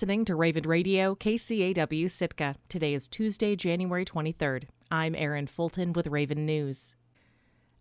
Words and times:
listening 0.00 0.24
to 0.24 0.34
Raven 0.34 0.66
Radio, 0.66 1.14
KCAW 1.14 2.10
Sitka. 2.10 2.56
Today 2.70 2.94
is 2.94 3.06
Tuesday, 3.06 3.54
January 3.54 4.06
23rd. 4.06 4.62
I'm 4.90 5.14
Erin 5.14 5.46
Fulton 5.46 5.92
with 5.92 6.06
Raven 6.06 6.46
News. 6.46 6.94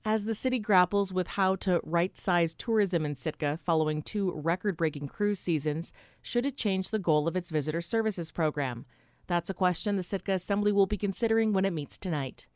As 0.03 0.25
the 0.25 0.35
city 0.35 0.59
grapples 0.59 1.13
with 1.13 1.27
how 1.27 1.55
to 1.55 1.79
right 1.81 2.17
size 2.17 2.53
tourism 2.53 3.05
in 3.05 3.15
Sitka 3.15 3.57
following 3.63 4.01
two 4.01 4.33
record 4.33 4.75
breaking 4.75 5.07
cruise 5.07 5.39
seasons, 5.39 5.93
should 6.21 6.45
it 6.45 6.57
change 6.57 6.89
the 6.89 6.99
goal 6.99 7.25
of 7.25 7.37
its 7.37 7.51
visitor 7.51 7.79
services 7.79 8.31
program? 8.31 8.85
That's 9.27 9.49
a 9.49 9.53
question 9.53 9.95
the 9.95 10.03
Sitka 10.03 10.33
Assembly 10.33 10.73
will 10.73 10.87
be 10.87 10.97
considering 10.97 11.53
when 11.53 11.63
it 11.63 11.71
meets 11.71 11.97
tonight. 11.97 12.49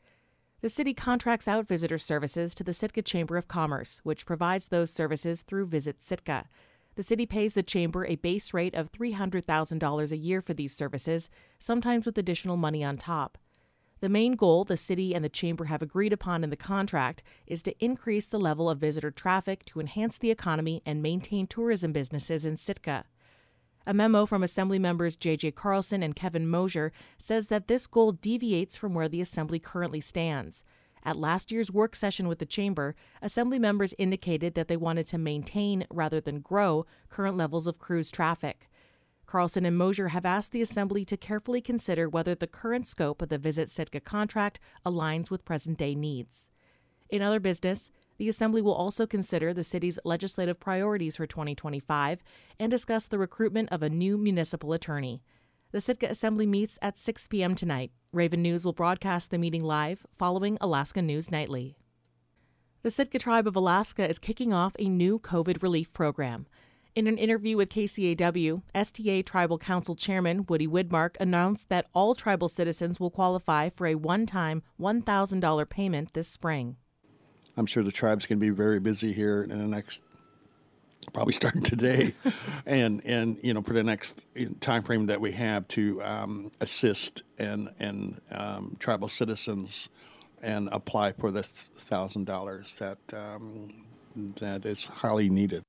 The 0.60 0.68
city 0.68 0.92
contracts 0.92 1.48
out 1.48 1.66
visitor 1.66 1.96
services 1.96 2.54
to 2.56 2.64
the 2.64 2.74
Sitka 2.74 3.00
Chamber 3.00 3.38
of 3.38 3.48
Commerce, 3.48 4.02
which 4.04 4.26
provides 4.26 4.68
those 4.68 4.90
services 4.90 5.40
through 5.40 5.68
Visit 5.68 6.02
Sitka. 6.02 6.50
The 6.96 7.02
city 7.02 7.26
pays 7.26 7.54
the 7.54 7.62
chamber 7.62 8.06
a 8.06 8.16
base 8.16 8.54
rate 8.54 8.74
of 8.74 8.92
$300,000 8.92 10.12
a 10.12 10.16
year 10.16 10.40
for 10.40 10.54
these 10.54 10.74
services, 10.74 11.28
sometimes 11.58 12.06
with 12.06 12.18
additional 12.18 12.56
money 12.56 12.84
on 12.84 12.96
top. 12.96 13.38
The 14.00 14.08
main 14.08 14.36
goal 14.36 14.64
the 14.64 14.76
city 14.76 15.14
and 15.14 15.24
the 15.24 15.30
chamber 15.30 15.64
have 15.64 15.80
agreed 15.80 16.12
upon 16.12 16.44
in 16.44 16.50
the 16.50 16.56
contract 16.56 17.22
is 17.46 17.62
to 17.62 17.84
increase 17.84 18.26
the 18.26 18.38
level 18.38 18.68
of 18.68 18.78
visitor 18.78 19.10
traffic 19.10 19.64
to 19.66 19.80
enhance 19.80 20.18
the 20.18 20.30
economy 20.30 20.82
and 20.84 21.02
maintain 21.02 21.46
tourism 21.46 21.92
businesses 21.92 22.44
in 22.44 22.56
Sitka. 22.56 23.06
A 23.86 23.94
memo 23.94 24.24
from 24.24 24.42
Assembly 24.42 24.78
members 24.78 25.16
J.J. 25.16 25.52
Carlson 25.52 26.02
and 26.02 26.16
Kevin 26.16 26.48
Mosher 26.48 26.92
says 27.18 27.48
that 27.48 27.68
this 27.68 27.86
goal 27.86 28.12
deviates 28.12 28.76
from 28.76 28.94
where 28.94 29.08
the 29.08 29.20
Assembly 29.20 29.58
currently 29.58 30.00
stands. 30.00 30.64
At 31.04 31.18
last 31.18 31.52
year's 31.52 31.70
work 31.70 31.94
session 31.94 32.28
with 32.28 32.38
the 32.38 32.46
Chamber, 32.46 32.94
Assembly 33.20 33.58
members 33.58 33.94
indicated 33.98 34.54
that 34.54 34.68
they 34.68 34.76
wanted 34.76 35.06
to 35.08 35.18
maintain 35.18 35.86
rather 35.90 36.20
than 36.20 36.40
grow 36.40 36.86
current 37.10 37.36
levels 37.36 37.66
of 37.66 37.78
cruise 37.78 38.10
traffic. 38.10 38.70
Carlson 39.26 39.66
and 39.66 39.76
Mosher 39.76 40.08
have 40.08 40.24
asked 40.24 40.52
the 40.52 40.62
Assembly 40.62 41.04
to 41.04 41.16
carefully 41.16 41.60
consider 41.60 42.08
whether 42.08 42.34
the 42.34 42.46
current 42.46 42.86
scope 42.86 43.20
of 43.20 43.28
the 43.28 43.38
Visit 43.38 43.70
Sitka 43.70 44.00
contract 44.00 44.60
aligns 44.84 45.30
with 45.30 45.44
present 45.44 45.78
day 45.78 45.94
needs. 45.94 46.50
In 47.10 47.20
other 47.20 47.40
business, 47.40 47.90
the 48.16 48.28
Assembly 48.28 48.62
will 48.62 48.74
also 48.74 49.06
consider 49.06 49.52
the 49.52 49.64
city's 49.64 49.98
legislative 50.04 50.58
priorities 50.58 51.16
for 51.16 51.26
2025 51.26 52.22
and 52.58 52.70
discuss 52.70 53.06
the 53.06 53.18
recruitment 53.18 53.70
of 53.70 53.82
a 53.82 53.90
new 53.90 54.16
municipal 54.16 54.72
attorney. 54.72 55.22
The 55.74 55.80
Sitka 55.80 56.06
Assembly 56.06 56.46
meets 56.46 56.78
at 56.82 56.96
6 56.96 57.26
p.m. 57.26 57.56
tonight. 57.56 57.90
Raven 58.12 58.40
News 58.40 58.64
will 58.64 58.72
broadcast 58.72 59.32
the 59.32 59.38
meeting 59.38 59.64
live 59.64 60.06
following 60.12 60.56
Alaska 60.60 61.02
News 61.02 61.32
Nightly. 61.32 61.74
The 62.84 62.92
Sitka 62.92 63.18
Tribe 63.18 63.48
of 63.48 63.56
Alaska 63.56 64.08
is 64.08 64.20
kicking 64.20 64.52
off 64.52 64.76
a 64.78 64.88
new 64.88 65.18
COVID 65.18 65.64
relief 65.64 65.92
program. 65.92 66.46
In 66.94 67.08
an 67.08 67.18
interview 67.18 67.56
with 67.56 67.70
KCAW, 67.70 68.62
STA 68.72 69.22
Tribal 69.22 69.58
Council 69.58 69.96
Chairman 69.96 70.46
Woody 70.48 70.68
Widmark 70.68 71.16
announced 71.18 71.70
that 71.70 71.86
all 71.92 72.14
tribal 72.14 72.48
citizens 72.48 73.00
will 73.00 73.10
qualify 73.10 73.68
for 73.68 73.88
a 73.88 73.96
one 73.96 74.26
time 74.26 74.62
$1,000 74.80 75.68
payment 75.68 76.14
this 76.14 76.28
spring. 76.28 76.76
I'm 77.56 77.66
sure 77.66 77.82
the 77.82 77.90
tribe's 77.90 78.26
going 78.26 78.38
to 78.38 78.46
be 78.46 78.50
very 78.50 78.78
busy 78.78 79.12
here 79.12 79.42
in 79.42 79.58
the 79.58 79.66
next, 79.66 80.02
probably 81.12 81.32
starting 81.32 81.62
today, 81.62 82.14
and 82.66 83.04
and 83.04 83.38
you 83.42 83.54
know 83.54 83.62
for 83.62 83.72
the 83.72 83.82
next 83.82 84.24
time 84.60 84.82
frame 84.82 85.06
that 85.06 85.20
we 85.20 85.32
have 85.32 85.66
to 85.68 86.02
um, 86.02 86.50
assist 86.60 87.22
and 87.38 87.70
and 87.78 88.20
um, 88.30 88.76
tribal 88.78 89.08
citizens 89.08 89.88
and 90.42 90.68
apply 90.72 91.12
for 91.12 91.30
this 91.30 91.70
thousand 91.74 92.24
dollars 92.24 92.76
that 92.78 92.98
um, 93.12 93.84
that 94.36 94.64
is 94.64 94.86
highly 94.86 95.28
needed. 95.28 95.62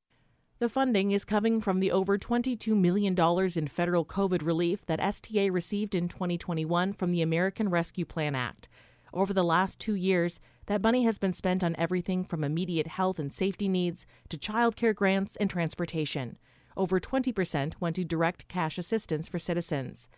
The 0.60 0.70
funding 0.70 1.12
is 1.12 1.26
coming 1.26 1.60
from 1.60 1.82
the 1.82 1.92
over 1.92 2.18
$22 2.18 2.78
million 2.78 3.14
in 3.14 3.68
federal 3.68 4.06
COVID 4.06 4.42
relief 4.42 4.86
that 4.86 5.02
STA 5.02 5.50
received 5.50 5.94
in 5.94 6.08
2021 6.08 6.94
from 6.94 7.12
the 7.12 7.22
American 7.22 7.68
Rescue 7.68 8.06
Plan 8.06 8.36
Act. 8.36 8.70
Over 9.14 9.34
the 9.34 9.44
last 9.44 9.80
two 9.80 9.96
years, 9.96 10.40
that 10.68 10.82
money 10.82 11.04
has 11.04 11.18
been 11.18 11.34
spent 11.34 11.64
on 11.64 11.76
everything 11.78 12.24
from 12.24 12.44
immediate 12.44 12.88
health 12.88 13.20
and 13.20 13.32
safety 13.32 13.68
needs 13.68 14.06
to 14.30 14.38
childcare 14.38 14.96
grants 14.96 15.36
and 15.36 15.50
transportation. 15.50 16.38
Over 16.76 17.00
20% 17.00 17.74
went 17.80 17.96
to 17.96 18.04
direct 18.04 18.48
cash 18.48 18.78
assistance 18.78 19.28
for 19.28 19.40
citizens. 19.40 20.10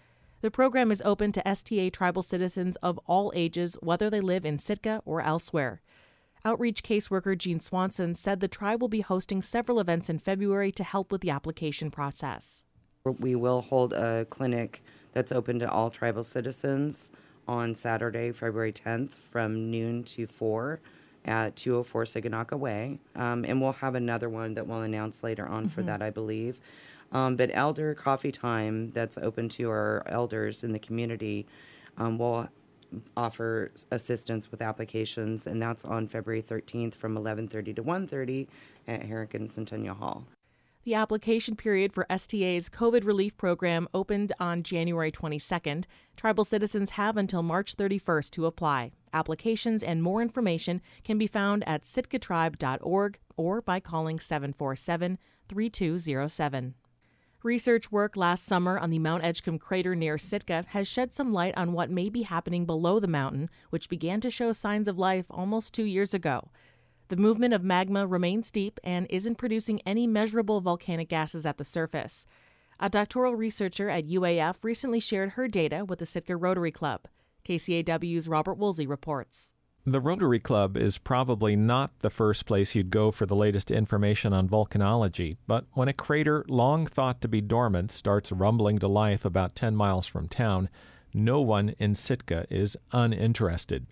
The 0.41 0.52
program 0.52 0.91
is 0.91 1.02
open 1.03 1.31
to 1.34 1.47
STA 1.47 1.90
tribal 1.90 2.22
citizens 2.22 2.75
of 2.78 3.00
all 3.07 3.31
ages, 3.36 3.78
whether 3.81 4.09
they 4.09 4.22
live 4.22 4.46
in 4.46 4.59
Sitka 4.59 5.02
or 5.06 5.22
elsewhere. 5.22 5.81
Outreach 6.46 6.84
caseworker 6.84 7.38
Jean 7.38 7.59
Swanson 7.59 8.13
said 8.13 8.40
the 8.40 8.47
tribe 8.47 8.80
will 8.80 8.88
be 8.88 9.02
hosting 9.02 9.41
several 9.41 9.80
events 9.80 10.09
in 10.09 10.19
February 10.19 10.72
to 10.72 10.84
help 10.84 11.12
with 11.12 11.22
the 11.22 11.30
application 11.30 11.91
process. 11.91 12.63
We 13.03 13.36
will 13.36 13.62
hold 13.62 13.94
a 13.94 14.25
clinic 14.30 14.84
that's 15.13 15.31
open 15.31 15.59
to 15.59 15.69
all 15.69 15.90
tribal 15.90 16.24
citizens 16.24 17.12
on 17.47 17.75
Saturday, 17.75 18.31
February 18.31 18.74
10th 18.74 19.12
from 19.12 19.72
noon 19.72 20.03
to 20.03 20.28
4 20.28 20.80
at 21.25 21.56
204 21.56 22.06
Siginaka 22.06 22.58
Way. 22.58 23.00
Um, 23.16 23.46
and 23.46 23.62
we'll 23.62 23.74
have 23.74 23.96
another 23.96 24.30
one 24.30 24.53
that 24.56 24.68
we'll 24.68 24.81
announce 24.81 25.24
later 25.24 25.46
on 25.46 25.66
mm-hmm. 25.66 25.69
for 25.69 25.84
that, 25.84 26.02
I 26.02 26.09
believe. 26.09 26.59
Um, 27.12 27.36
but 27.36 27.52
Elder 27.53 27.94
Coffee 27.94 28.31
Time, 28.31 28.91
that's 28.91 29.18
open 29.18 29.50
to 29.50 29.69
our 29.69 30.03
elders 30.07 30.63
in 30.63 30.74
the 30.74 30.80
community, 30.80 31.46
um, 31.97 32.18
will 32.18 32.50
offer 33.16 33.72
assistance 33.91 34.52
with 34.52 34.62
applications, 34.62 35.47
and 35.47 35.62
that's 35.62 35.86
on 35.86 36.07
February 36.07 36.41
13th 36.41 36.96
from 36.96 37.16
11:30 37.18 37.74
to 37.75 37.84
1:30 37.84 38.47
at 38.88 39.03
Harrigan 39.03 39.47
Centennial 39.47 39.96
Hall. 39.96 40.25
The 40.88 40.94
application 40.94 41.58
period 41.58 41.92
for 41.92 42.06
STA's 42.09 42.70
COVID 42.70 43.03
relief 43.03 43.36
program 43.36 43.90
opened 43.94 44.31
on 44.40 44.64
January 44.64 45.12
22nd. 45.12 45.84
Tribal 46.16 46.46
citizens 46.46 46.92
have 46.92 47.18
until 47.18 47.44
March 47.44 47.75
31st 47.75 48.30
to 48.30 48.46
apply. 48.46 48.94
Applications 49.12 49.84
and 49.84 50.02
more 50.02 50.22
information 50.22 50.81
can 51.03 51.18
be 51.18 51.28
found 51.28 51.68
at 51.68 51.84
sitkatribe.org 51.84 53.20
or 53.36 53.62
by 53.62 53.81
calling 53.81 54.18
747 54.18 55.18
3207. 55.50 56.75
Research 57.44 57.92
work 57.92 58.16
last 58.16 58.46
summer 58.46 58.80
on 58.80 58.90
the 58.90 59.00
Mount 59.00 59.24
Edgecumbe 59.24 59.59
crater 59.59 59.94
near 59.94 60.18
Sitka 60.18 60.64
has 60.69 60.88
shed 60.88 61.14
some 61.14 61.34
light 61.34 61.58
on 61.58 61.74
what 61.74 61.90
may 61.90 62.09
be 62.09 62.22
happening 62.22 62.66
below 62.66 63.02
the 63.02 63.09
mountain, 63.09 63.50
which 63.72 63.90
began 63.90 64.22
to 64.22 64.31
show 64.31 64.54
signs 64.54 64.88
of 64.88 64.98
life 64.98 65.25
almost 65.30 65.74
two 65.74 65.84
years 65.84 66.14
ago. 66.14 66.50
The 67.09 67.16
movement 67.16 67.53
of 67.53 67.63
magma 67.63 68.06
remains 68.06 68.51
deep 68.51 68.81
and 68.84 69.07
isn't 69.09 69.38
producing 69.38 69.79
any 69.85 70.07
measurable 70.07 70.59
volcanic 70.59 71.07
gases 71.07 71.45
at 71.45 71.57
the 71.57 71.63
surface. 71.63 72.28
A 72.81 72.90
doctoral 72.90 73.34
researcher 73.34 73.90
at 73.90 74.07
UAF 74.07 74.63
recently 74.63 75.00
shared 75.00 75.31
her 75.31 75.47
data 75.47 75.85
with 75.85 76.00
the 76.00 76.06
Sitka 76.06 76.35
Rotary 76.35 76.72
Club. 76.72 77.07
KCAW's 77.45 78.28
Robert 78.28 78.56
Woolsey 78.57 78.85
reports. 78.85 79.53
The 79.85 80.01
Rotary 80.01 80.40
Club 80.40 80.75
is 80.75 80.97
probably 80.97 81.56
not 81.56 81.97
the 82.00 82.09
first 82.09 82.45
place 82.45 82.75
you'd 82.75 82.90
go 82.90 83.09
for 83.09 83.25
the 83.25 83.38
latest 83.38 83.72
information 83.72 84.34
on 84.34 84.50
volcanology, 84.50 85.38
but 85.47 85.63
when 85.72 85.88
a 85.88 85.94
crater 85.94 86.44
long 86.50 86.85
thought 86.85 87.22
to 87.22 87.29
be 87.29 87.39
dormant 87.39 87.89
starts 87.89 88.34
rumbling 88.34 88.79
to 88.79 88.88
life 88.89 89.24
about 89.24 89.56
10 89.56 89.78
miles 89.78 90.06
from 90.06 90.28
town, 90.28 90.68
no 91.13 91.39
one 91.39 91.74
in 91.79 91.95
Sitka 91.95 92.45
is 92.50 92.75
uninterested. 92.91 93.88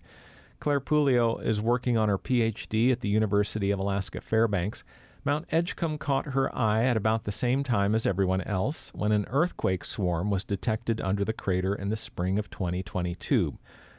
Claire 0.58 0.80
Puleo 0.80 1.44
is 1.44 1.60
working 1.60 1.96
on 1.96 2.08
her 2.08 2.18
PhD 2.18 2.90
at 2.90 3.00
the 3.00 3.08
University 3.08 3.70
of 3.70 3.78
Alaska 3.78 4.20
Fairbanks. 4.20 4.84
Mount 5.24 5.48
Edgecumbe 5.48 5.98
caught 5.98 6.26
her 6.26 6.54
eye 6.56 6.84
at 6.84 6.96
about 6.96 7.24
the 7.24 7.32
same 7.32 7.62
time 7.62 7.94
as 7.94 8.06
everyone 8.06 8.40
else 8.42 8.90
when 8.94 9.12
an 9.12 9.26
earthquake 9.28 9.84
swarm 9.84 10.30
was 10.30 10.44
detected 10.44 11.00
under 11.00 11.24
the 11.24 11.32
crater 11.32 11.74
in 11.74 11.88
the 11.88 11.96
spring 11.96 12.38
of 12.38 12.48
2022. 12.48 13.58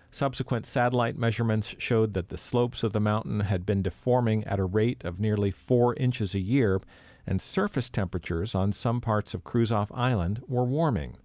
Subsequent 0.09 0.65
satellite 0.65 1.17
measurements 1.17 1.75
showed 1.77 2.13
that 2.13 2.29
the 2.29 2.37
slopes 2.37 2.81
of 2.81 2.93
the 2.93 2.99
mountain 2.99 3.41
had 3.41 3.65
been 3.65 3.81
deforming 3.81 4.43
at 4.45 4.59
a 4.59 4.65
rate 4.65 5.03
of 5.03 5.19
nearly 5.19 5.51
four 5.51 5.93
inches 5.95 6.33
a 6.33 6.39
year, 6.39 6.81
and 7.25 7.41
surface 7.41 7.89
temperatures 7.89 8.55
on 8.55 8.71
some 8.71 9.01
parts 9.01 9.33
of 9.33 9.43
Kruzof 9.43 9.89
Island 9.93 10.41
were 10.47 10.63
warming. 10.63 11.17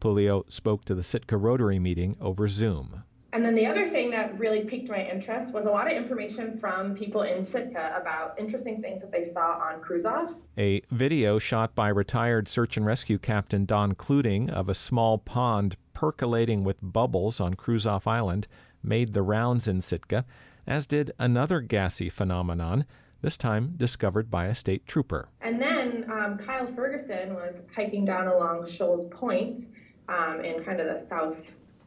Puleo 0.00 0.50
spoke 0.50 0.84
to 0.86 0.94
the 0.94 1.02
Sitka 1.02 1.36
Rotary 1.36 1.78
meeting 1.78 2.16
over 2.20 2.48
Zoom. 2.48 3.04
And 3.34 3.42
then 3.42 3.54
the 3.54 3.64
other 3.64 3.88
thing 3.88 4.10
that 4.10 4.38
really 4.38 4.64
piqued 4.64 4.90
my 4.90 5.02
interest 5.02 5.54
was 5.54 5.64
a 5.64 5.70
lot 5.70 5.90
of 5.90 5.96
information 5.96 6.58
from 6.58 6.94
people 6.94 7.22
in 7.22 7.42
Sitka 7.42 7.96
about 7.98 8.38
interesting 8.38 8.82
things 8.82 9.00
that 9.00 9.10
they 9.10 9.24
saw 9.24 9.58
on 9.58 9.80
Kruzof. 9.80 10.34
A 10.58 10.82
video 10.90 11.38
shot 11.38 11.74
by 11.74 11.88
retired 11.88 12.46
search 12.46 12.76
and 12.76 12.84
rescue 12.84 13.16
captain 13.16 13.64
Don 13.64 13.94
Cluting 13.94 14.50
of 14.50 14.68
a 14.68 14.74
small 14.74 15.16
pond 15.16 15.76
percolating 15.94 16.62
with 16.62 16.76
bubbles 16.82 17.40
on 17.40 17.54
Kruzof 17.54 18.06
Island 18.06 18.48
made 18.82 19.14
the 19.14 19.22
rounds 19.22 19.66
in 19.66 19.80
Sitka, 19.80 20.26
as 20.66 20.86
did 20.86 21.12
another 21.18 21.62
gassy 21.62 22.10
phenomenon, 22.10 22.84
this 23.22 23.38
time 23.38 23.72
discovered 23.78 24.30
by 24.30 24.46
a 24.46 24.54
state 24.54 24.86
trooper. 24.86 25.30
And 25.40 25.58
then 25.58 26.10
um, 26.12 26.36
Kyle 26.36 26.66
Ferguson 26.74 27.32
was 27.34 27.62
hiking 27.74 28.04
down 28.04 28.26
along 28.26 28.68
Shoals 28.68 29.08
Point 29.10 29.60
um, 30.08 30.44
in 30.44 30.62
kind 30.64 30.80
of 30.80 30.86
the 30.86 31.06
south 31.06 31.38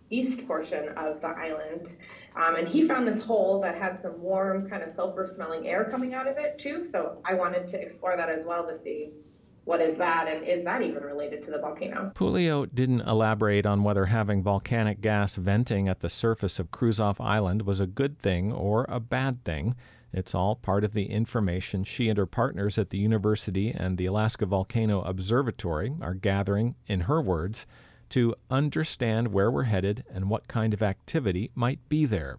east 0.09 0.45
portion 0.47 0.89
of 0.97 1.21
the 1.21 1.27
island. 1.27 1.95
Um, 2.35 2.55
and 2.55 2.67
he 2.67 2.87
found 2.87 3.07
this 3.07 3.21
hole 3.21 3.61
that 3.61 3.77
had 3.77 3.99
some 3.99 4.21
warm, 4.21 4.69
kind 4.69 4.83
of 4.83 4.93
sulfur 4.93 5.27
smelling 5.27 5.67
air 5.67 5.85
coming 5.89 6.13
out 6.13 6.27
of 6.27 6.37
it 6.37 6.59
too. 6.59 6.85
So 6.85 7.21
I 7.25 7.33
wanted 7.33 7.67
to 7.69 7.81
explore 7.81 8.15
that 8.17 8.29
as 8.29 8.45
well 8.45 8.67
to 8.67 8.77
see 8.77 9.11
what 9.65 9.81
is 9.81 9.97
that 9.97 10.27
and 10.27 10.45
is 10.45 10.63
that 10.63 10.83
even 10.83 11.03
related 11.03 11.41
to 11.43 11.51
the 11.51 11.57
volcano? 11.57 12.11
Puleo 12.15 12.67
didn't 12.71 13.01
elaborate 13.01 13.65
on 13.65 13.83
whether 13.83 14.05
having 14.05 14.43
volcanic 14.43 15.01
gas 15.01 15.35
venting 15.35 15.89
at 15.89 16.01
the 16.01 16.09
surface 16.09 16.59
of 16.59 16.69
Kruzof 16.69 17.19
Island 17.19 17.63
was 17.63 17.79
a 17.79 17.87
good 17.87 18.19
thing 18.19 18.51
or 18.51 18.85
a 18.87 18.99
bad 18.99 19.43
thing. 19.43 19.75
It's 20.13 20.35
all 20.35 20.55
part 20.55 20.83
of 20.83 20.93
the 20.93 21.07
information 21.07 21.83
she 21.83 22.09
and 22.09 22.17
her 22.17 22.27
partners 22.27 22.77
at 22.77 22.91
the 22.91 22.99
university 22.99 23.71
and 23.71 23.97
the 23.97 24.05
Alaska 24.05 24.45
Volcano 24.45 25.01
Observatory 25.01 25.93
are 25.99 26.13
gathering, 26.13 26.75
in 26.87 27.01
her 27.01 27.21
words, 27.21 27.65
to 28.15 28.33
understand 28.49 29.33
where 29.33 29.51
we're 29.51 29.63
headed 29.63 30.01
and 30.09 30.29
what 30.29 30.47
kind 30.47 30.73
of 30.73 30.81
activity 30.81 31.51
might 31.53 31.89
be 31.89 32.05
there. 32.05 32.37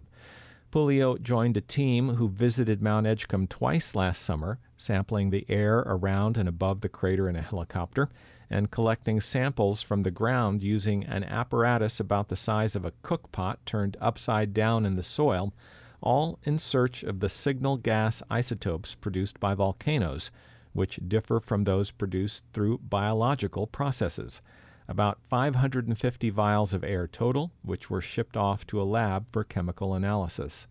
Puleo 0.72 1.20
joined 1.20 1.54
a 1.54 1.60
team 1.60 2.14
who 2.14 2.30
visited 2.30 2.80
Mount 2.80 3.06
Edgecumbe 3.06 3.50
twice 3.50 3.94
last 3.94 4.22
summer, 4.22 4.58
sampling 4.78 5.28
the 5.28 5.44
air 5.50 5.80
around 5.80 6.38
and 6.38 6.48
above 6.48 6.80
the 6.80 6.88
crater 6.88 7.28
in 7.28 7.36
a 7.36 7.42
helicopter 7.42 8.08
and 8.48 8.70
collecting 8.70 9.20
samples 9.20 9.82
from 9.82 10.02
the 10.02 10.10
ground 10.10 10.62
using 10.62 11.04
an 11.04 11.24
apparatus 11.24 12.00
about 12.00 12.28
the 12.28 12.36
size 12.36 12.74
of 12.74 12.86
a 12.86 12.94
cook 13.02 13.30
pot 13.30 13.58
turned 13.66 13.98
upside 14.00 14.54
down 14.54 14.86
in 14.86 14.96
the 14.96 15.02
soil, 15.02 15.52
all 16.00 16.38
in 16.44 16.58
search 16.58 17.02
of 17.02 17.20
the 17.20 17.28
signal 17.28 17.76
gas 17.76 18.22
isotopes 18.30 18.94
produced 18.94 19.38
by 19.38 19.52
volcanoes, 19.52 20.30
which 20.72 20.98
differ 21.06 21.38
from 21.38 21.64
those 21.64 21.90
produced 21.90 22.44
through 22.54 22.78
biological 22.78 23.66
processes 23.66 24.40
about 24.88 25.18
550 25.28 26.30
vials 26.30 26.74
of 26.74 26.84
air 26.84 27.06
total, 27.06 27.52
which 27.62 27.90
were 27.90 28.00
shipped 28.00 28.36
off 28.36 28.66
to 28.68 28.80
a 28.80 28.84
lab 28.84 29.30
for 29.30 29.44
chemical 29.44 29.94
analysis. 29.94 30.66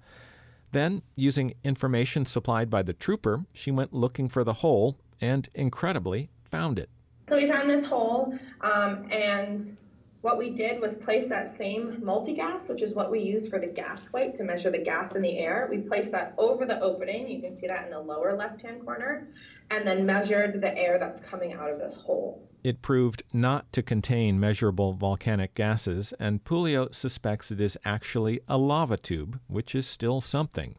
Then, 0.71 1.03
using 1.15 1.53
information 1.63 2.25
supplied 2.25 2.69
by 2.69 2.83
the 2.83 2.93
trooper, 2.93 3.45
she 3.53 3.71
went 3.71 3.93
looking 3.93 4.27
for 4.29 4.43
the 4.43 4.53
hole 4.53 4.97
and, 5.21 5.47
incredibly, 5.53 6.29
found 6.49 6.79
it. 6.79 6.89
So 7.29 7.35
we 7.35 7.47
found 7.47 7.69
this 7.69 7.85
hole, 7.85 8.37
um, 8.61 9.07
and 9.11 9.77
what 10.21 10.37
we 10.37 10.49
did 10.49 10.81
was 10.81 10.95
place 10.95 11.29
that 11.29 11.55
same 11.55 12.03
multi-gas, 12.03 12.67
which 12.67 12.81
is 12.81 12.93
what 12.93 13.11
we 13.11 13.21
use 13.21 13.47
for 13.47 13.59
the 13.59 13.67
gas 13.67 14.01
light 14.13 14.35
to 14.35 14.43
measure 14.43 14.71
the 14.71 14.79
gas 14.79 15.15
in 15.15 15.21
the 15.21 15.37
air. 15.37 15.67
We 15.69 15.77
placed 15.77 16.11
that 16.11 16.33
over 16.37 16.65
the 16.65 16.79
opening. 16.81 17.27
You 17.29 17.41
can 17.41 17.55
see 17.55 17.67
that 17.67 17.85
in 17.85 17.91
the 17.91 17.99
lower 17.99 18.35
left-hand 18.35 18.83
corner, 18.83 19.27
and 19.69 19.87
then 19.87 20.05
measured 20.05 20.61
the 20.61 20.75
air 20.77 20.97
that's 20.99 21.21
coming 21.21 21.53
out 21.53 21.69
of 21.69 21.79
this 21.79 21.95
hole. 21.95 22.49
It 22.65 22.81
proved 22.81 23.21
not 23.31 23.71
to 23.73 23.83
contain 23.83 24.39
measurable 24.39 24.93
volcanic 24.93 25.53
gases, 25.53 26.15
and 26.19 26.43
Puleo 26.43 26.91
suspects 26.95 27.51
it 27.51 27.61
is 27.61 27.77
actually 27.85 28.41
a 28.47 28.57
lava 28.57 28.97
tube, 28.97 29.39
which 29.45 29.75
is 29.75 29.85
still 29.85 30.19
something. 30.19 30.73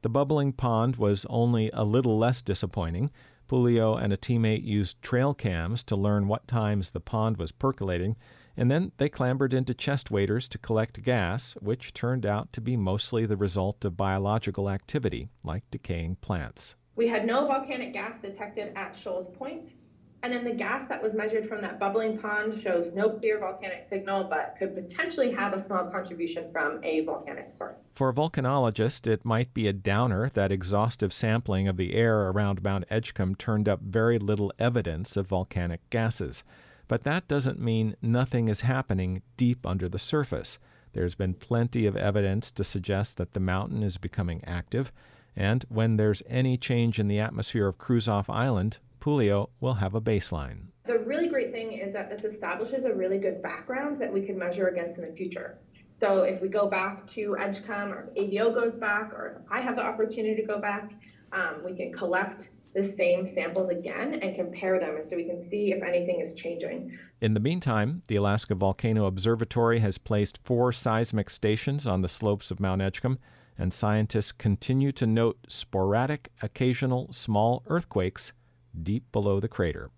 The 0.00 0.08
bubbling 0.08 0.54
pond 0.54 0.96
was 0.96 1.26
only 1.28 1.70
a 1.74 1.84
little 1.84 2.16
less 2.16 2.40
disappointing. 2.40 3.10
Puleo 3.46 3.94
and 4.02 4.10
a 4.10 4.16
teammate 4.16 4.64
used 4.64 5.02
trail 5.02 5.34
cams 5.34 5.82
to 5.82 5.96
learn 5.96 6.28
what 6.28 6.48
times 6.48 6.92
the 6.92 6.98
pond 6.98 7.36
was 7.36 7.52
percolating, 7.52 8.16
and 8.56 8.70
then 8.70 8.92
they 8.96 9.10
clambered 9.10 9.52
into 9.52 9.74
chest 9.74 10.10
waders 10.10 10.48
to 10.48 10.56
collect 10.56 11.02
gas, 11.02 11.58
which 11.60 11.92
turned 11.92 12.24
out 12.24 12.54
to 12.54 12.62
be 12.62 12.74
mostly 12.74 13.26
the 13.26 13.36
result 13.36 13.84
of 13.84 13.98
biological 13.98 14.70
activity, 14.70 15.28
like 15.44 15.70
decaying 15.70 16.16
plants. 16.22 16.74
We 16.96 17.06
had 17.06 17.26
no 17.26 17.46
volcanic 17.46 17.92
gas 17.92 18.14
detected 18.22 18.72
at 18.76 18.96
Shoals 18.96 19.28
Point, 19.28 19.74
and 20.22 20.32
then 20.32 20.44
the 20.44 20.52
gas 20.52 20.88
that 20.88 21.02
was 21.02 21.14
measured 21.14 21.48
from 21.48 21.60
that 21.62 21.78
bubbling 21.78 22.18
pond 22.18 22.60
shows 22.60 22.92
no 22.94 23.10
clear 23.10 23.38
volcanic 23.38 23.86
signal, 23.88 24.24
but 24.24 24.56
could 24.58 24.74
potentially 24.74 25.32
have 25.32 25.52
a 25.52 25.64
small 25.64 25.90
contribution 25.90 26.50
from 26.52 26.82
a 26.82 27.04
volcanic 27.04 27.52
source. 27.52 27.84
For 27.94 28.08
a 28.08 28.14
volcanologist, 28.14 29.06
it 29.06 29.24
might 29.24 29.54
be 29.54 29.68
a 29.68 29.72
downer 29.72 30.30
that 30.34 30.50
exhaustive 30.50 31.12
sampling 31.12 31.68
of 31.68 31.76
the 31.76 31.94
air 31.94 32.28
around 32.30 32.62
Mount 32.62 32.88
Edgecumbe 32.90 33.38
turned 33.38 33.68
up 33.68 33.80
very 33.80 34.18
little 34.18 34.52
evidence 34.58 35.16
of 35.16 35.28
volcanic 35.28 35.88
gases. 35.90 36.42
But 36.88 37.04
that 37.04 37.28
doesn't 37.28 37.60
mean 37.60 37.96
nothing 38.02 38.48
is 38.48 38.62
happening 38.62 39.22
deep 39.36 39.66
under 39.66 39.88
the 39.88 39.98
surface. 39.98 40.58
There's 40.94 41.14
been 41.14 41.34
plenty 41.34 41.86
of 41.86 41.96
evidence 41.96 42.50
to 42.52 42.64
suggest 42.64 43.18
that 43.18 43.34
the 43.34 43.40
mountain 43.40 43.82
is 43.82 43.98
becoming 43.98 44.42
active, 44.44 44.90
and 45.36 45.64
when 45.68 45.96
there's 45.96 46.22
any 46.26 46.56
change 46.56 46.98
in 46.98 47.06
the 47.06 47.20
atmosphere 47.20 47.68
of 47.68 47.78
Kruzof 47.78 48.28
Island, 48.28 48.78
Puleo 49.08 49.48
will 49.60 49.72
have 49.72 49.94
a 49.94 50.02
baseline. 50.02 50.66
The 50.84 50.98
really 50.98 51.28
great 51.28 51.50
thing 51.50 51.72
is 51.72 51.94
that 51.94 52.10
this 52.10 52.30
establishes 52.30 52.84
a 52.84 52.92
really 52.92 53.16
good 53.16 53.42
background 53.42 53.98
that 54.02 54.12
we 54.12 54.20
can 54.20 54.38
measure 54.38 54.68
against 54.68 54.98
in 54.98 55.08
the 55.08 55.16
future. 55.16 55.56
So 55.98 56.24
if 56.24 56.42
we 56.42 56.48
go 56.48 56.68
back 56.68 57.06
to 57.12 57.34
Edgecumbe 57.40 57.90
or 57.90 58.12
AVO 58.18 58.54
goes 58.54 58.76
back 58.76 59.14
or 59.14 59.42
I 59.50 59.62
have 59.62 59.76
the 59.76 59.82
opportunity 59.82 60.38
to 60.38 60.46
go 60.46 60.60
back, 60.60 60.90
um, 61.32 61.62
we 61.64 61.74
can 61.74 61.90
collect 61.90 62.50
the 62.74 62.84
same 62.84 63.26
samples 63.26 63.70
again 63.70 64.20
and 64.20 64.36
compare 64.36 64.78
them 64.78 64.96
and 64.96 65.08
so 65.08 65.16
we 65.16 65.24
can 65.24 65.42
see 65.42 65.72
if 65.72 65.82
anything 65.82 66.20
is 66.20 66.34
changing. 66.34 66.98
In 67.22 67.32
the 67.32 67.40
meantime, 67.40 68.02
the 68.08 68.16
Alaska 68.16 68.54
Volcano 68.54 69.06
Observatory 69.06 69.78
has 69.78 69.96
placed 69.96 70.38
four 70.44 70.70
seismic 70.70 71.30
stations 71.30 71.86
on 71.86 72.02
the 72.02 72.10
slopes 72.10 72.50
of 72.50 72.60
Mount 72.60 72.82
Edgecumbe, 72.82 73.16
and 73.56 73.72
scientists 73.72 74.32
continue 74.32 74.92
to 74.92 75.06
note 75.06 75.38
sporadic, 75.48 76.28
occasional 76.42 77.10
small 77.10 77.62
earthquakes 77.68 78.34
deep 78.82 79.10
below 79.12 79.40
the 79.40 79.48
crater. 79.48 79.90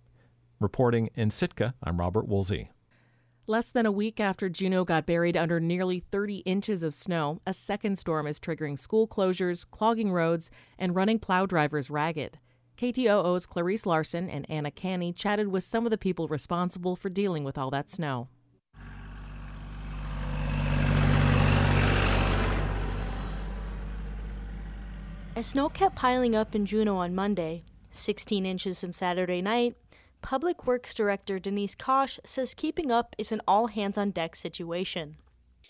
Reporting 0.59 1.09
in 1.15 1.31
Sitka, 1.31 1.73
I'm 1.83 1.99
Robert 1.99 2.27
Woolsey. 2.27 2.69
Less 3.47 3.71
than 3.71 3.85
a 3.85 3.91
week 3.91 4.19
after 4.19 4.47
Juneau 4.49 4.85
got 4.85 5.05
buried 5.05 5.35
under 5.35 5.59
nearly 5.59 5.99
30 5.99 6.37
inches 6.39 6.83
of 6.83 6.93
snow, 6.93 7.41
a 7.45 7.53
second 7.53 7.97
storm 7.97 8.27
is 8.27 8.39
triggering 8.39 8.77
school 8.77 9.07
closures, 9.07 9.65
clogging 9.69 10.11
roads, 10.11 10.51
and 10.77 10.95
running 10.95 11.19
plow 11.19 11.45
drivers 11.45 11.89
ragged. 11.89 12.37
KTOO's 12.77 13.45
Clarice 13.45 13.85
Larson 13.85 14.29
and 14.29 14.49
Anna 14.49 14.71
Canny 14.71 15.11
chatted 15.11 15.47
with 15.49 15.63
some 15.63 15.85
of 15.85 15.91
the 15.91 15.97
people 15.97 16.27
responsible 16.27 16.95
for 16.95 17.09
dealing 17.09 17.43
with 17.43 17.57
all 17.57 17.71
that 17.71 17.89
snow. 17.89 18.27
As 25.35 25.47
snow 25.47 25.69
kept 25.69 25.95
piling 25.95 26.35
up 26.35 26.53
in 26.55 26.65
Juneau 26.65 26.97
on 26.97 27.15
Monday, 27.15 27.63
16 27.91 28.45
inches 28.45 28.79
since 28.79 28.97
Saturday 28.97 29.41
night, 29.41 29.75
Public 30.21 30.65
Works 30.65 30.93
Director 30.93 31.39
Denise 31.39 31.75
Koch 31.75 32.19
says 32.25 32.53
keeping 32.53 32.91
up 32.91 33.15
is 33.17 33.31
an 33.31 33.41
all 33.47 33.67
hands 33.67 33.97
on 33.97 34.11
deck 34.11 34.35
situation. 34.35 35.17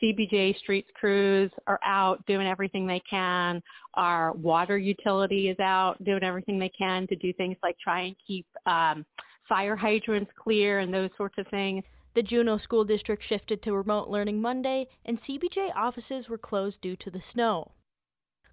CBJ 0.01 0.57
streets 0.57 0.89
crews 0.99 1.51
are 1.67 1.79
out 1.85 2.25
doing 2.25 2.47
everything 2.47 2.87
they 2.87 3.01
can. 3.09 3.61
Our 3.93 4.33
water 4.33 4.77
utility 4.77 5.49
is 5.49 5.59
out 5.59 6.03
doing 6.03 6.23
everything 6.23 6.57
they 6.57 6.71
can 6.77 7.07
to 7.07 7.15
do 7.15 7.31
things 7.33 7.57
like 7.61 7.77
try 7.79 8.01
and 8.01 8.15
keep 8.25 8.47
um, 8.65 9.05
fire 9.47 9.75
hydrants 9.75 10.31
clear 10.41 10.79
and 10.79 10.93
those 10.93 11.11
sorts 11.17 11.35
of 11.37 11.45
things. 11.47 11.83
The 12.13 12.23
Juneau 12.23 12.57
School 12.57 12.83
District 12.83 13.23
shifted 13.23 13.61
to 13.61 13.73
remote 13.73 14.09
learning 14.09 14.41
Monday, 14.41 14.87
and 15.05 15.17
CBJ 15.17 15.73
offices 15.75 16.27
were 16.27 16.37
closed 16.37 16.81
due 16.81 16.97
to 16.97 17.09
the 17.09 17.21
snow. 17.21 17.71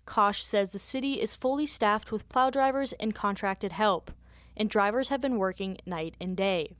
Koch 0.08 0.42
says 0.42 0.72
the 0.72 0.78
city 0.78 1.20
is 1.20 1.36
fully 1.36 1.66
staffed 1.66 2.10
with 2.10 2.28
plow 2.30 2.48
drivers 2.48 2.94
and 2.94 3.14
contracted 3.14 3.72
help, 3.72 4.10
and 4.56 4.70
drivers 4.70 5.10
have 5.10 5.20
been 5.20 5.36
working 5.36 5.76
night 5.84 6.14
and 6.18 6.34
day. 6.34 6.72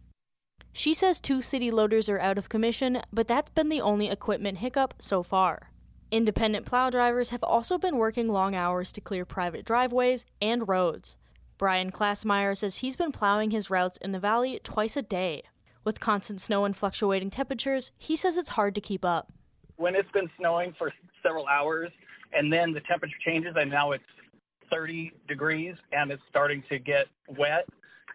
She 0.72 0.94
says 0.94 1.20
two 1.20 1.42
city 1.42 1.70
loaders 1.70 2.08
are 2.08 2.18
out 2.18 2.38
of 2.38 2.48
commission, 2.48 3.02
but 3.12 3.28
that's 3.28 3.50
been 3.50 3.68
the 3.68 3.82
only 3.82 4.08
equipment 4.08 4.58
hiccup 4.58 4.94
so 4.98 5.22
far. 5.22 5.72
Independent 6.10 6.64
plow 6.64 6.88
drivers 6.88 7.28
have 7.28 7.42
also 7.42 7.76
been 7.76 7.98
working 7.98 8.28
long 8.28 8.54
hours 8.54 8.92
to 8.92 9.00
clear 9.02 9.26
private 9.26 9.66
driveways 9.66 10.24
and 10.40 10.66
roads. 10.66 11.16
Brian 11.58 11.92
Klassmeyer 11.92 12.56
says 12.56 12.76
he's 12.76 12.96
been 12.96 13.12
plowing 13.12 13.50
his 13.50 13.68
routes 13.68 13.98
in 13.98 14.12
the 14.12 14.18
valley 14.18 14.58
twice 14.64 14.96
a 14.96 15.02
day. 15.02 15.42
With 15.84 16.00
constant 16.00 16.40
snow 16.40 16.64
and 16.64 16.74
fluctuating 16.74 17.30
temperatures, 17.30 17.92
he 17.98 18.16
says 18.16 18.38
it's 18.38 18.50
hard 18.50 18.74
to 18.74 18.80
keep 18.80 19.04
up. 19.04 19.32
When 19.78 19.94
it's 19.94 20.10
been 20.12 20.28
snowing 20.38 20.74
for 20.76 20.92
several 21.22 21.46
hours, 21.46 21.90
and 22.32 22.52
then 22.52 22.72
the 22.72 22.80
temperature 22.80 23.16
changes 23.24 23.54
and 23.56 23.70
now 23.70 23.92
it's 23.92 24.04
30 24.70 25.12
degrees 25.26 25.74
and 25.92 26.10
it's 26.10 26.22
starting 26.28 26.62
to 26.68 26.78
get 26.78 27.06
wet, 27.38 27.66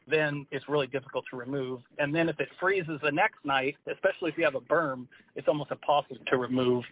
then 0.08 0.46
it's 0.52 0.68
really 0.68 0.88
difficult 0.88 1.26
to 1.32 1.38
remove. 1.38 1.82
And 1.98 2.14
then 2.14 2.30
if 2.30 2.40
it 2.40 2.50
freezes 2.60 3.00
the 3.02 3.12
next 3.12 3.44
night, 3.44 3.76
especially 3.92 4.30
if 4.30 4.38
you 4.38 4.44
have 4.44 4.56
a 4.56 4.62
berm, 4.62 5.08
it's 5.36 5.48
almost 5.48 5.72
impossible 5.72 6.18
to 6.28 6.38
remove. 6.38 6.84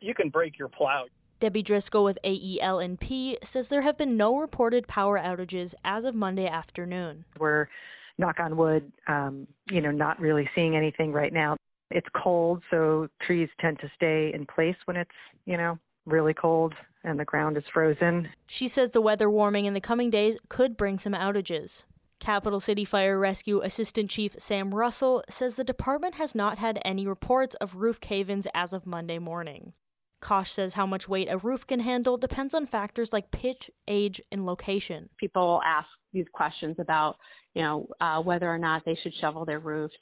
You 0.00 0.14
can 0.14 0.28
break 0.28 0.58
your 0.58 0.68
plow. 0.68 1.04
Debbie 1.40 1.62
Driscoll 1.62 2.04
with 2.04 2.18
AEL&P 2.24 3.38
says 3.42 3.68
there 3.68 3.82
have 3.82 3.96
been 3.96 4.16
no 4.16 4.36
reported 4.36 4.86
power 4.86 5.18
outages 5.18 5.74
as 5.84 6.04
of 6.04 6.14
Monday 6.14 6.46
afternoon. 6.46 7.24
We're, 7.38 7.68
knock 8.18 8.38
on 8.40 8.56
wood, 8.56 8.92
um, 9.08 9.46
you 9.68 9.80
know, 9.80 9.90
not 9.90 10.20
really 10.20 10.48
seeing 10.54 10.76
anything 10.76 11.12
right 11.12 11.32
now. 11.32 11.56
It's 11.94 12.08
cold, 12.22 12.62
so 12.70 13.08
trees 13.26 13.48
tend 13.60 13.78
to 13.80 13.90
stay 13.94 14.32
in 14.34 14.46
place 14.46 14.76
when 14.86 14.96
it's, 14.96 15.10
you 15.44 15.56
know, 15.56 15.78
really 16.06 16.34
cold 16.34 16.74
and 17.04 17.18
the 17.18 17.24
ground 17.24 17.56
is 17.56 17.64
frozen. 17.72 18.28
She 18.46 18.68
says 18.68 18.90
the 18.90 19.00
weather 19.00 19.28
warming 19.28 19.66
in 19.66 19.74
the 19.74 19.80
coming 19.80 20.10
days 20.10 20.36
could 20.48 20.76
bring 20.76 20.98
some 20.98 21.14
outages. 21.14 21.84
Capital 22.20 22.60
City 22.60 22.84
Fire 22.84 23.18
Rescue 23.18 23.60
Assistant 23.62 24.08
Chief 24.08 24.36
Sam 24.38 24.72
Russell 24.74 25.24
says 25.28 25.56
the 25.56 25.64
department 25.64 26.14
has 26.14 26.34
not 26.34 26.58
had 26.58 26.78
any 26.84 27.06
reports 27.06 27.56
of 27.56 27.74
roof 27.74 27.98
cave 27.98 28.30
ins 28.30 28.46
as 28.54 28.72
of 28.72 28.86
Monday 28.86 29.18
morning. 29.18 29.72
Koch 30.20 30.46
says 30.46 30.74
how 30.74 30.86
much 30.86 31.08
weight 31.08 31.26
a 31.28 31.36
roof 31.36 31.66
can 31.66 31.80
handle 31.80 32.16
depends 32.16 32.54
on 32.54 32.64
factors 32.64 33.12
like 33.12 33.32
pitch, 33.32 33.72
age, 33.88 34.20
and 34.30 34.46
location. 34.46 35.08
People 35.18 35.60
ask 35.66 35.88
these 36.12 36.26
questions 36.32 36.76
about, 36.78 37.16
you 37.54 37.62
know, 37.62 37.88
uh, 38.00 38.20
whether 38.20 38.48
or 38.48 38.58
not 38.58 38.82
they 38.84 38.96
should 39.02 39.12
shovel 39.20 39.44
their 39.44 39.58
roofs. 39.58 39.94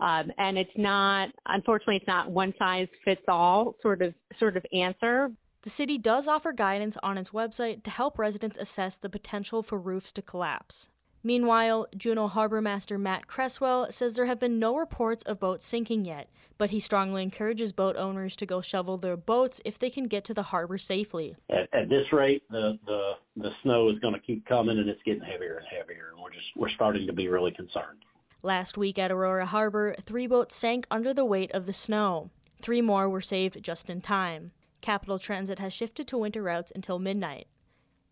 Um, 0.00 0.32
and 0.38 0.56
it's 0.56 0.70
not, 0.76 1.28
unfortunately, 1.46 1.96
it's 1.96 2.06
not 2.06 2.30
one 2.30 2.54
size 2.58 2.88
fits 3.04 3.22
all 3.28 3.74
sort 3.82 4.02
of 4.02 4.14
sort 4.38 4.56
of 4.56 4.64
answer. 4.72 5.30
The 5.62 5.70
city 5.70 5.98
does 5.98 6.26
offer 6.26 6.52
guidance 6.52 6.96
on 7.02 7.18
its 7.18 7.30
website 7.30 7.82
to 7.82 7.90
help 7.90 8.18
residents 8.18 8.56
assess 8.58 8.96
the 8.96 9.10
potential 9.10 9.62
for 9.62 9.78
roofs 9.78 10.10
to 10.12 10.22
collapse. 10.22 10.88
Meanwhile, 11.22 11.88
Juneau 11.94 12.28
Harbor 12.28 12.62
Master 12.62 12.96
Matt 12.96 13.26
Cresswell 13.26 13.92
says 13.92 14.16
there 14.16 14.24
have 14.24 14.40
been 14.40 14.58
no 14.58 14.74
reports 14.74 15.22
of 15.24 15.38
boats 15.38 15.66
sinking 15.66 16.06
yet, 16.06 16.30
but 16.56 16.70
he 16.70 16.80
strongly 16.80 17.22
encourages 17.22 17.72
boat 17.72 17.94
owners 17.96 18.34
to 18.36 18.46
go 18.46 18.62
shovel 18.62 18.96
their 18.96 19.18
boats 19.18 19.60
if 19.66 19.78
they 19.78 19.90
can 19.90 20.04
get 20.04 20.24
to 20.24 20.34
the 20.34 20.44
harbor 20.44 20.78
safely. 20.78 21.36
At, 21.50 21.68
at 21.74 21.88
this 21.90 22.06
rate, 22.10 22.42
the, 22.50 22.78
the 22.86 23.10
the 23.36 23.50
snow 23.62 23.90
is 23.90 23.98
going 23.98 24.14
to 24.14 24.20
keep 24.20 24.46
coming, 24.46 24.78
and 24.78 24.88
it's 24.88 25.02
getting 25.04 25.20
heavier 25.20 25.58
and 25.58 25.66
heavier, 25.66 26.12
and 26.14 26.22
we're 26.22 26.32
just 26.32 26.46
we're 26.56 26.70
starting 26.70 27.06
to 27.06 27.12
be 27.12 27.28
really 27.28 27.52
concerned. 27.52 27.98
Last 28.42 28.78
week 28.78 28.98
at 28.98 29.12
Aurora 29.12 29.44
Harbor, 29.44 29.94
three 30.00 30.26
boats 30.26 30.56
sank 30.56 30.86
under 30.90 31.12
the 31.12 31.26
weight 31.26 31.52
of 31.52 31.66
the 31.66 31.74
snow. 31.74 32.30
Three 32.62 32.80
more 32.80 33.06
were 33.06 33.20
saved 33.20 33.62
just 33.62 33.90
in 33.90 34.00
time. 34.00 34.52
Capital 34.80 35.18
Transit 35.18 35.58
has 35.58 35.74
shifted 35.74 36.08
to 36.08 36.16
winter 36.16 36.42
routes 36.42 36.72
until 36.74 36.98
midnight. 36.98 37.48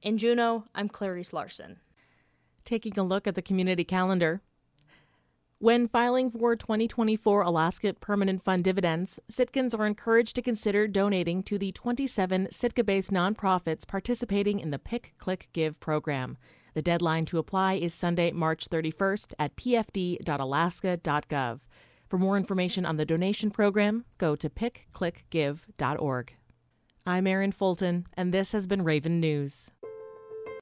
In 0.02 0.18
Juneau, 0.18 0.64
I'm 0.75 0.90
Clarice 0.90 1.32
Larson. 1.32 1.78
Taking 2.66 2.99
a 2.99 3.02
look 3.02 3.26
at 3.26 3.37
the 3.37 3.42
community 3.42 3.85
calendar. 3.85 4.42
When 5.61 5.88
filing 5.88 6.30
for 6.30 6.54
2024 6.54 7.42
Alaska 7.42 7.94
Permanent 7.94 8.44
Fund 8.44 8.62
dividends, 8.64 9.18
Sitkans 9.32 9.76
are 9.76 9.87
encouraged 9.87 10.37
to 10.37 10.42
consider 10.42 10.87
donating 10.87 11.42
to 11.44 11.58
the 11.58 11.73
27 11.73 12.49
Sitka 12.52 12.85
based 12.85 13.11
nonprofits 13.11 13.87
participating 13.87 14.61
in 14.61 14.70
the 14.70 14.78
Pick, 14.78 15.14
Click, 15.16 15.49
Give 15.54 15.80
program. 15.80 16.37
The 16.78 16.82
deadline 16.82 17.25
to 17.25 17.38
apply 17.38 17.73
is 17.73 17.92
Sunday, 17.92 18.30
March 18.30 18.68
31st 18.68 19.32
at 19.37 19.56
pfd.alaska.gov. 19.56 21.61
For 22.06 22.18
more 22.18 22.37
information 22.37 22.87
on 22.87 22.97
the 22.97 23.04
donation 23.04 23.50
program, 23.50 24.04
go 24.16 24.37
to 24.37 24.49
pickclickgive.org. 24.49 26.37
I'm 27.04 27.26
Erin 27.26 27.50
Fulton, 27.50 28.06
and 28.16 28.32
this 28.32 28.52
has 28.52 28.68
been 28.68 28.85
Raven 28.85 29.18
News. 29.18 29.73